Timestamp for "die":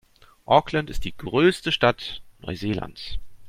1.05-1.15